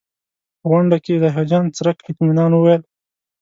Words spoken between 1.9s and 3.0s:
اطمنان وویل.